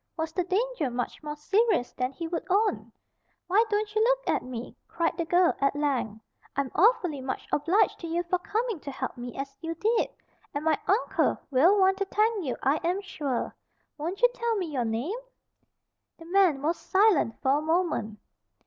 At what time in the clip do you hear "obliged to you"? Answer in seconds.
7.51-8.23